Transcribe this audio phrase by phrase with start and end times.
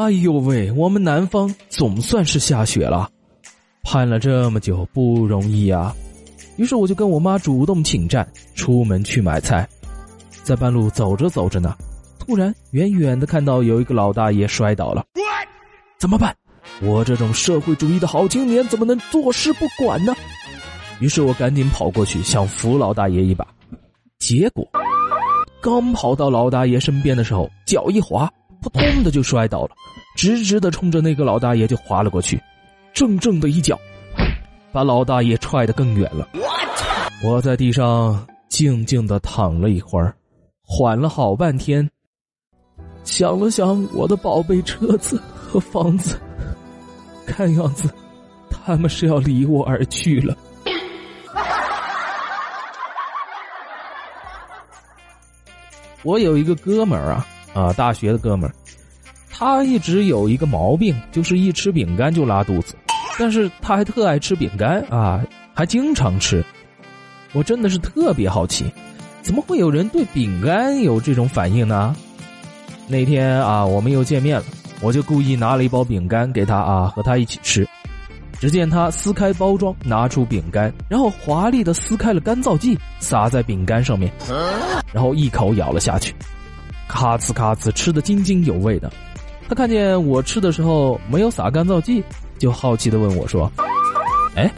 [0.00, 3.10] 哎呦喂，我们南方总算是下雪了，
[3.82, 5.94] 盼了这么久不容易啊！
[6.56, 9.68] 于是我就跟我妈主动请战，出门去买菜。
[10.42, 11.76] 在半路走着走着呢，
[12.18, 15.04] 突然远远的看到有一个老大爷摔倒了，
[15.98, 16.34] 怎么办？
[16.80, 20.14] 我这种社会主义的好青年怎么能坐视不管呢？
[21.00, 23.46] 于是我赶紧跑过去想扶老大爷一把，
[24.18, 24.66] 结果
[25.60, 28.32] 刚跑到老大爷身边的时候，脚一滑。
[28.60, 29.70] 扑通的就摔倒了，
[30.16, 32.40] 直直的冲着那个老大爷就滑了过去，
[32.92, 33.78] 正正的一脚，
[34.72, 36.28] 把老大爷踹得更远了。
[37.24, 40.14] 我在地上静静的躺了一会儿，
[40.62, 41.88] 缓了好半天，
[43.04, 46.20] 想了想我的宝贝车子和房子，
[47.26, 47.92] 看样子
[48.50, 50.36] 他们是要离我而去了。
[56.02, 57.26] 我有一个哥们儿啊。
[57.52, 58.54] 啊，大学的哥们儿，
[59.30, 62.74] 他一直有一个毛病，就是一吃饼干就拉肚子，
[63.18, 65.20] 但是他还特爱吃饼干啊，
[65.54, 66.44] 还经常吃。
[67.32, 68.72] 我真的是特别好奇，
[69.22, 71.94] 怎么会有人对饼干有这种反应呢？
[72.88, 74.44] 那天啊，我们又见面了，
[74.80, 77.66] 我就故意拿了一包饼干给他啊，和他一起吃。
[78.40, 84.10] 只见他撕开包装，拿出饼干，然后华丽的撕开了干燥剂，撒在饼干上面，
[84.92, 86.14] 然后一口咬了下去。
[86.90, 88.92] 咔呲咔呲，吃的津津有味的。
[89.48, 92.02] 他看见我吃的时候没有撒干燥剂，
[92.38, 93.50] 就好奇的问我说
[94.34, 94.50] ：“哎，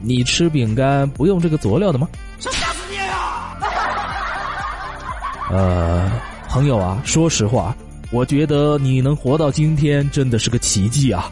[0.00, 2.08] 你吃饼干不用这个佐料的吗？”
[2.40, 3.56] 想吓死你啊！
[5.50, 6.10] 呃，
[6.48, 7.76] 朋友啊，说实话，
[8.10, 11.30] 我觉得你能活到今天真的是个奇迹啊。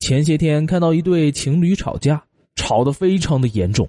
[0.00, 2.20] 前些天看到一对情侣吵架，
[2.56, 3.88] 吵得非常的严重。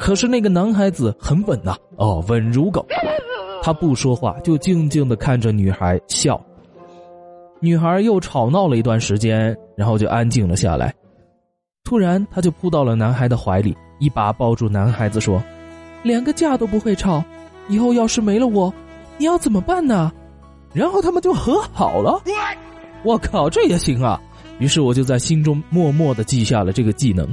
[0.00, 2.84] 可是那个男孩子很稳呐，哦，稳如狗，
[3.62, 6.42] 他不说话，就静静的看着女孩笑。
[7.60, 10.92] 女孩又吵闹了一段时间，然后就安静了下来。
[11.84, 15.42] 突然，他就扑到了男孩的怀里，一把抱住男孩子说
[16.02, 17.22] ：“连个架都不会吵，
[17.68, 18.72] 以后要是没了我，
[19.18, 20.10] 你要怎么办呢？”
[20.72, 22.22] 然后他们就和好了。
[23.04, 24.18] 我靠，这也行啊！
[24.58, 27.28] 于是我就在心中默默的记下了这个技能。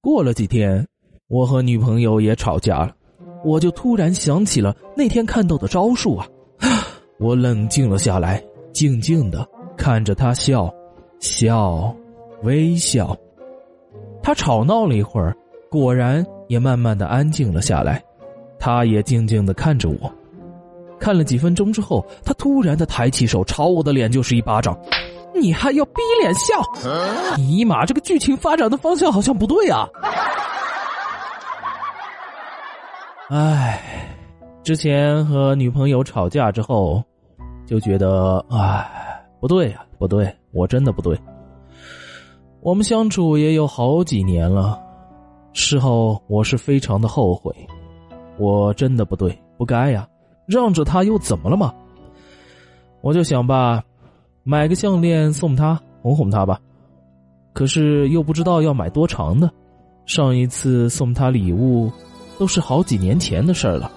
[0.00, 0.86] 过了几天。
[1.30, 2.90] 我和女朋友也吵架了，
[3.44, 6.26] 我就突然想起了那天看到的招数啊！
[7.20, 8.42] 我冷静了下来，
[8.72, 9.46] 静静的
[9.76, 10.68] 看着她笑，
[11.20, 11.94] 笑，
[12.42, 13.16] 微笑。
[14.20, 15.32] 她吵闹了一会儿，
[15.70, 18.02] 果然也慢慢的安静了下来。
[18.58, 20.12] 她也静静的看着我，
[20.98, 24.76] 看了几分钟之后，她突然的抬起手朝我的脸就是一巴掌。
[25.32, 26.60] 你还要逼脸笑？
[27.38, 29.86] 尼玛，这个剧情发展的方向好像不对啊！
[33.30, 33.80] 唉，
[34.64, 37.00] 之前和女朋友吵架之后，
[37.64, 38.90] 就觉得唉，
[39.38, 41.16] 不对呀，不对，我真的不对。
[42.60, 44.76] 我们相处也有好几年了，
[45.52, 47.54] 事后我是非常的后悔，
[48.36, 50.08] 我真的不对，不该呀，
[50.44, 51.72] 让着她又怎么了嘛？
[53.00, 53.80] 我就想吧，
[54.42, 56.58] 买个项链送她，哄哄她吧。
[57.52, 59.48] 可是又不知道要买多长的，
[60.04, 61.92] 上一次送她礼物。
[62.40, 63.92] 都是好几年前的事儿了，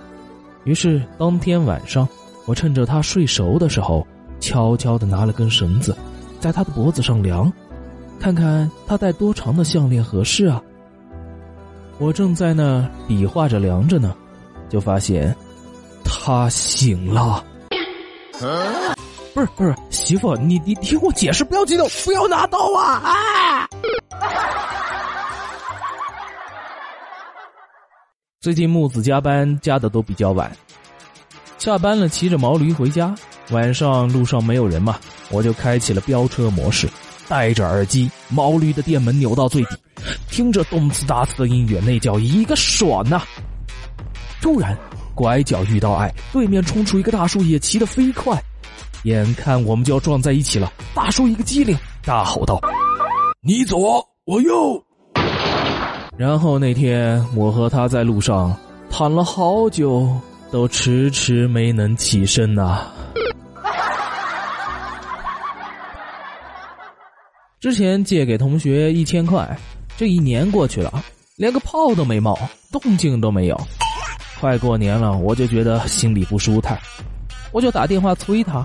[0.65, 2.05] 于是当天晚上，
[2.45, 4.05] 我趁着他睡熟的时候，
[4.41, 5.95] 悄悄的拿了根绳子，
[6.41, 7.49] 在他的脖子上量，
[8.19, 10.61] 看看他戴多长的项链合适啊。
[11.99, 14.13] 我正在那比划着量着呢，
[14.67, 15.33] 就发现
[16.03, 17.41] 他醒了。
[19.33, 22.99] 不是不是，媳妇，你你听我解释，不要激动，不要拿刀啊！
[23.05, 23.13] 啊！
[28.43, 30.51] 最近木子加班加的都比较晚，
[31.57, 33.15] 下班了骑着毛驴回家，
[33.51, 34.99] 晚上路上没有人嘛，
[35.31, 36.89] 我就开启了飙车模式，
[37.29, 39.77] 戴着耳机，毛驴的电门扭到最底，
[40.29, 43.21] 听着动次打次的音乐，那叫一个爽呐！
[44.41, 44.77] 突然
[45.15, 48.37] 拐角遇到爱，对面冲出一个大叔，也骑得飞快，
[49.03, 52.59] 眼看我们就要撞在一起了，大叔一个机灵，大吼道
[53.39, 54.83] ：“你左，我右。”
[56.15, 58.55] 然后那天，我和他在路上
[58.89, 60.07] 躺了好久，
[60.51, 62.87] 都迟迟没能起身呐。
[67.59, 69.57] 之前借给同学一千块，
[69.97, 71.03] 这一年过去了，
[71.35, 72.37] 连个泡都没冒，
[72.71, 73.59] 动静都没有。
[74.39, 76.77] 快过年了，我就觉得心里不舒坦，
[77.51, 78.63] 我就打电话催他。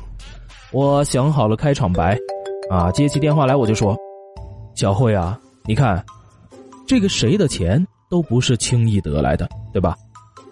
[0.70, 2.14] 我想好了开场白，
[2.68, 3.96] 啊，接起电话来我就说
[4.76, 6.04] ：“小慧啊，你看。”
[6.88, 9.94] 这个谁的钱都不是轻易得来的，对吧？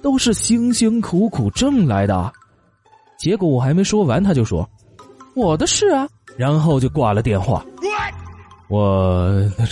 [0.03, 2.31] 都是辛辛苦苦挣来的。
[3.19, 4.69] 结果我还没说完，他就说
[5.35, 6.07] ：“我的事啊。”
[6.37, 7.65] 然后就挂了电话。
[8.69, 9.65] 我这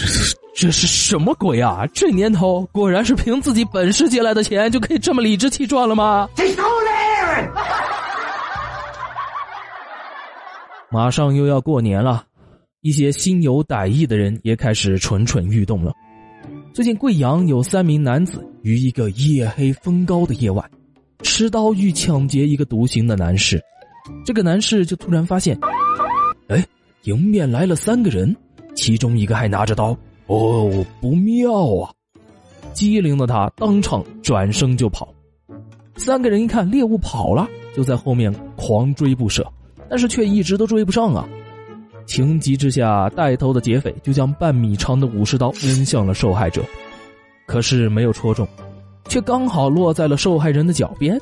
[0.57, 1.85] 这是什么鬼啊？
[1.93, 6.27] 这年头果然是凭自己本事借来的钱就可以这么理直气壮了吗？
[10.91, 12.25] 马上又要过年了，
[12.81, 15.93] 一些心有歹意的人也开始蠢蠢欲动了。
[16.75, 20.69] 最近贵阳有三名男子于一个夜黑风高的夜晚，
[21.23, 23.63] 持刀欲抢劫一个独行的男士。
[24.27, 25.57] 这个男士就突然发现，
[26.49, 26.67] 哎，
[27.05, 28.35] 迎面来了三个人，
[28.75, 29.97] 其中一个还拿着刀。
[30.27, 31.95] 哦，不妙啊！
[32.73, 35.15] 机灵的他当场转身就跑。
[35.95, 39.47] 三个人一看猎物跑了，就在后面狂追不舍，
[39.89, 41.25] 但是却一直都追不上啊！
[42.07, 46.63] 情急之下，带头的劫匪就将半米长的武士刀扔向了受害者，
[47.47, 48.47] 可是没有戳中，
[49.09, 51.19] 却刚好落在了受害人的脚边。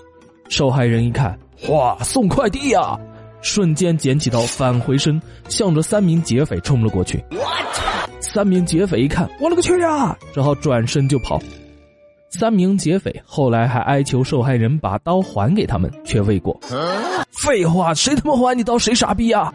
[0.49, 1.39] 受害人一看，
[1.69, 2.99] 哇，送快递呀！
[3.41, 7.25] 瞬间捡起刀返回身，向着三名劫匪冲了过去。
[8.21, 10.17] 三名劫匪一看，我勒个去呀！
[10.35, 11.41] 只好转身就跑。
[12.29, 16.59] 三名劫匪后来还哀求受害人把刀还给他们，却未果。
[17.31, 18.79] 废话，谁他妈还你刀？
[18.79, 19.53] 谁傻逼呀？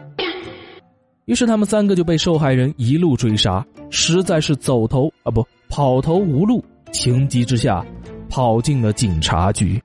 [1.28, 7.84] 于是他们三个就被受害人一路追杀，实在是走投啊不跑投无路，情急之下
[8.30, 9.78] 跑进了警察局。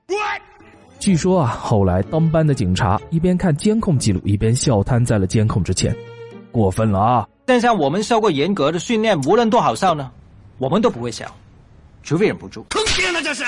[0.98, 5.94] 据说啊，后来当班的警察一边看监控记录，一边笑瘫在了监控之前。
[6.50, 7.28] 过分了啊！
[7.44, 10.10] 但像我们受过严格的训练，无论多好笑呢，
[10.56, 11.26] 我们都不会笑，
[12.02, 12.64] 除非忍不住。
[12.70, 13.44] 坑爹呢这是！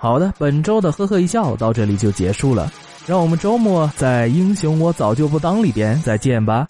[0.00, 2.70] 好的，本周的呵呵一笑到这里就结束了，
[3.04, 6.67] 让我们周末在《英雄我早就不当》里边再见吧。